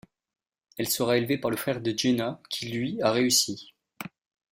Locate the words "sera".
0.89-1.15